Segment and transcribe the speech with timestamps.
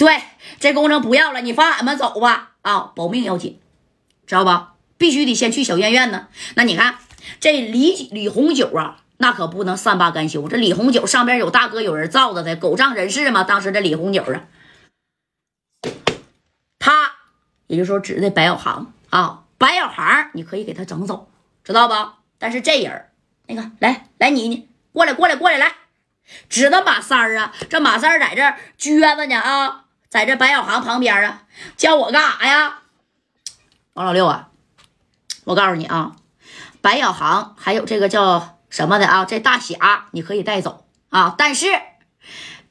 [0.00, 0.22] 对，
[0.58, 2.52] 这工程不要了，你放俺们走吧。
[2.62, 3.60] 啊，保命要紧，
[4.26, 4.76] 知道吧？
[4.96, 6.28] 必须得先去小院院呢。
[6.54, 6.96] 那你看
[7.38, 10.48] 这李李红九啊，那可不能善罢甘休。
[10.48, 13.44] 这李红九上边有大哥，有人罩着他，狗仗人势嘛。
[13.44, 14.48] 当时这李红九啊，
[16.78, 17.12] 他
[17.66, 21.30] 也就是说指的白小航啊，白小航你可以给他整走，
[21.62, 22.20] 知道吧？
[22.38, 23.10] 但是这人
[23.48, 25.74] 那个来来你你过来过来过来来。
[26.48, 28.42] 指的马三儿啊，这马三儿在这
[28.78, 31.44] 撅着呢啊，在这白小航旁边啊，
[31.76, 32.80] 叫我干啥呀？
[33.94, 34.48] 王老六啊，
[35.44, 36.16] 我告诉你啊，
[36.80, 41.66] 白小航还有这个叫什么的啊，这大侠你可以带走啊，但是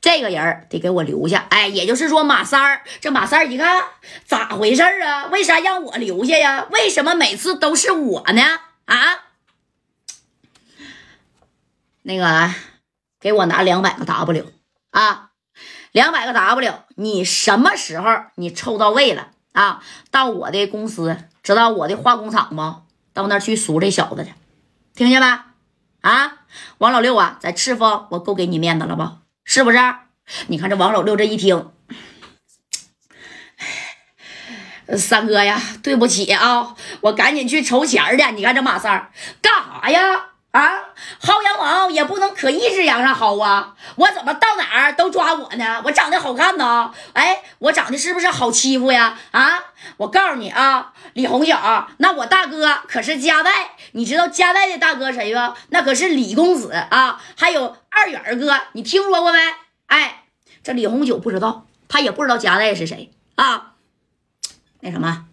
[0.00, 1.46] 这个人得给我留下。
[1.50, 3.84] 哎，也就是说马三儿，这马三儿一看
[4.26, 5.26] 咋回事啊？
[5.26, 6.66] 为啥让我留下呀？
[6.70, 8.42] 为什么每次都是我呢？
[8.86, 9.20] 啊，
[12.02, 12.52] 那个。
[13.20, 14.52] 给我拿两百个 W
[14.92, 15.27] 啊，
[15.92, 19.82] 两百个 W，你什么时候你凑到位了啊？
[20.10, 22.82] 到我的公司，知道我的化工厂吗？
[23.14, 24.32] 到那儿去赎这小子去，
[24.94, 25.26] 听见没？
[26.00, 26.38] 啊，
[26.78, 29.18] 王老六啊，在赤峰，我够给你面子了吧？
[29.44, 29.78] 是不是？
[30.46, 31.70] 你看这王老六这一听，
[34.96, 38.30] 三哥呀，对不起啊，我赶紧去筹钱去。
[38.32, 40.26] 你看这马三干啥呀？
[40.50, 40.70] 啊，
[41.98, 43.74] 也不能可一只羊上薅啊！
[43.96, 45.82] 我怎么到哪儿都抓我呢？
[45.84, 46.94] 我长得好看呢？
[47.12, 49.18] 哎，我长得是不是好欺负呀？
[49.32, 49.58] 啊，
[49.96, 51.56] 我告诉你啊，李红九，
[51.96, 55.56] 那我大哥可是加代，你知道加代的大哥谁吗？
[55.70, 59.38] 那可是李公子啊，还有二远哥，你听说过没？
[59.86, 60.22] 哎，
[60.62, 63.72] 这李红九不知道，他也不知道加代是谁啊？
[64.80, 65.24] 那什么？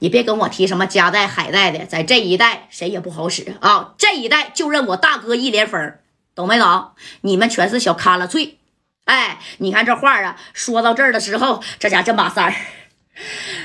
[0.00, 3.94] 你别跟我提什么夹带海带的，在这一带谁也不好使啊！
[3.98, 5.98] 这一带就认我大哥一连峰，
[6.34, 6.92] 懂没懂？
[7.22, 8.58] 你们全是小卡拉脆。
[9.04, 12.54] 哎，你看这话啊，说到这儿的时候，这家这马三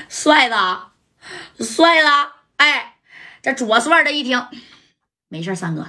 [0.08, 0.88] 帅的，
[1.60, 2.32] 帅了。
[2.56, 2.94] 哎，
[3.42, 4.46] 这左帅的一听，
[5.28, 5.88] 没事三哥，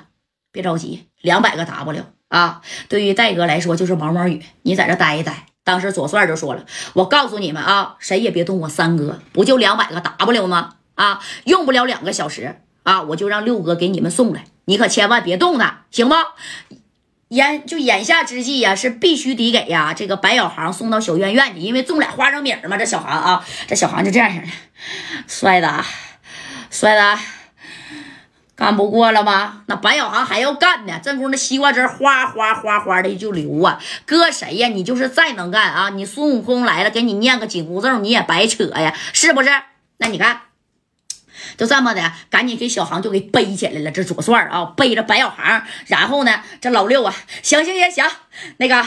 [0.52, 5.46] 别着急，两百个 W 啊，对于戴哥来说就是毛毛雨，你在这待一待。
[5.66, 10.76] 当时左帅就说了：“我告诉你们啊，谁也别动我三哥，不就两百个 W 吗？
[10.94, 14.46] 啊，用不了两个小时啊，我就让六哥给你们送来。
[14.66, 16.16] 你可千万别动他，行不？
[17.30, 22.78] 眼就眼下之际呀，是必须得给呀这个白小航送到小院院去，因为种俩花生米嘛。
[22.78, 24.48] 这小航啊，这小航就这样式的，
[25.28, 25.84] 帅的，
[26.70, 27.20] 帅的。”
[28.66, 29.62] 干不过了吗？
[29.68, 31.00] 那白小航还要干呢。
[31.00, 33.80] 正宫那西瓜汁哗哗哗哗的就流啊！
[34.08, 34.70] 搁谁呀？
[34.70, 35.90] 你就是再能干啊！
[35.90, 39.52] 你孙悟空来了，给你念个紧箍咒，你也白扯呀，是不是？
[39.98, 40.42] 那你看，
[41.56, 43.92] 就这么的，赶紧给小航就给背起来了。
[43.92, 48.12] 这左帅啊，背着白小航，然后呢，这老六啊，行行行行，
[48.58, 48.84] 那个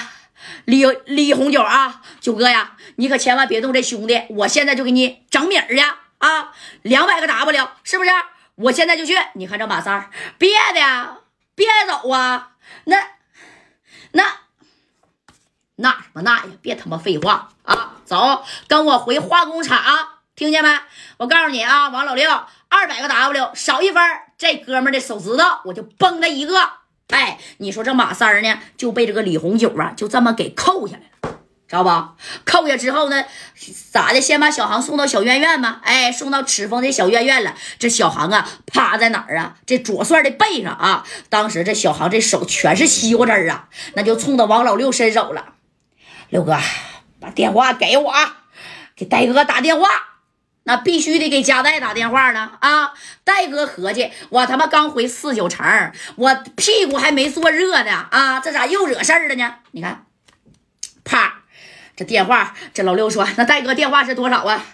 [0.64, 6.50] 李李红九啊，九哥呀，你可千万别动这兄弟，我现在就给你整米儿去啊，
[6.82, 8.10] 两百个 W，是不是？
[8.60, 11.22] 我现在就去，你看这马三儿别的
[11.54, 12.96] 别走啊，那
[14.12, 14.24] 那
[15.76, 19.80] 那什么那呀，别他妈废话啊，走，跟我回化工厂，
[20.34, 20.76] 听见没？
[21.18, 22.28] 我告诉你啊，王老六，
[22.68, 24.02] 二百个 W 少一分，
[24.36, 26.70] 这哥们的手指头我就崩他一个。
[27.08, 31.37] 哎，你说这马三儿呢，就被这个李红九啊，就这么给扣下来了。
[31.68, 31.90] 知道不？
[32.44, 33.22] 扣下之后呢，
[33.90, 34.20] 咋的？
[34.20, 35.80] 先把小航送到小院院吧。
[35.84, 37.54] 哎，送到赤峰的小院院了。
[37.78, 39.56] 这小航啊，趴在哪儿啊？
[39.66, 41.04] 这左帅的背上啊。
[41.28, 45.52] 当时这小航这手全是西瓜汁啊，那就冲着王老六伸手了。
[46.30, 46.58] 六哥，
[47.20, 48.12] 把电话给我，
[48.96, 49.88] 给戴哥打电话。
[50.64, 52.92] 那必须得给加代打电话呢啊！
[53.24, 55.64] 戴哥合计，我他妈刚回四九城，
[56.16, 59.54] 我屁股还没坐热呢啊，这咋又惹事儿了呢？
[59.70, 60.04] 你看，
[61.04, 61.37] 啪。
[61.98, 64.64] 这电话，这老六说：“那戴哥电话是多少啊？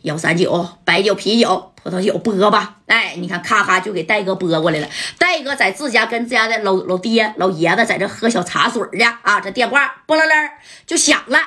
[0.00, 4.88] 幺三九白酒、啤酒、葡萄酒，拨吧。”哎，你看，咔咔就给戴哥拨过来了。
[5.18, 9.42] 戴哥在自家跟自家的老老爹、老爷子在这喝小茶水去啊。
[9.42, 10.52] 这电话拨啦啦
[10.86, 11.38] 就响了。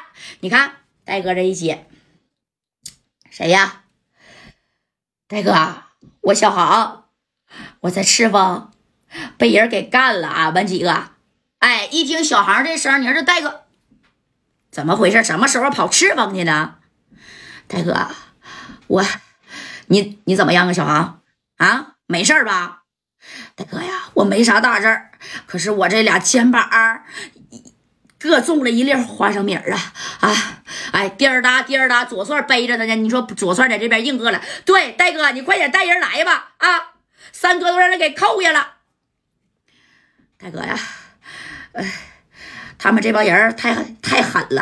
[0.41, 0.73] 你看，
[1.03, 1.87] 戴哥这一接，
[3.31, 3.85] 谁呀？
[5.27, 5.51] 戴哥，
[6.21, 7.05] 我小航，
[7.79, 8.69] 我在赤峰
[9.39, 10.27] 被人给干了。
[10.27, 11.09] 俺们几个，
[11.57, 13.63] 哎，一听小航这声，你说这戴哥。
[14.77, 15.23] 怎么回事？
[15.23, 16.75] 什么时候跑赤峰去呢？
[17.67, 18.09] 大哥，
[18.85, 19.03] 我，
[19.87, 20.71] 你你怎么样啊？
[20.71, 21.21] 小航
[21.57, 22.83] 啊，没事吧？
[23.55, 25.09] 大哥呀，我没啥大事儿，
[25.47, 26.69] 可是我这俩肩膀
[28.19, 29.63] 各中了一粒花生米啊
[30.19, 30.61] 啊！
[30.91, 32.95] 哎，滴儿哒滴儿哒，左帅背着他呢。
[32.97, 34.39] 你说左帅在这边硬饿了？
[34.63, 36.53] 对，大哥，你快点带人来吧！
[36.57, 36.93] 啊，
[37.31, 38.75] 三哥都让人给扣下了。
[40.37, 40.77] 大哥呀，
[41.73, 41.91] 哎，
[42.77, 44.61] 他们这帮人太太狠了。